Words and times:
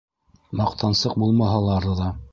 Маҡтансыҡ 0.61 1.15
булмаһалар 1.25 1.89
ҙа. 2.05 2.13